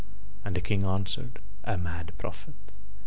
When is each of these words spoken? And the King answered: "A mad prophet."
And 0.43 0.55
the 0.55 0.61
King 0.61 0.83
answered: 0.83 1.37
"A 1.63 1.77
mad 1.77 2.13
prophet." 2.17 2.55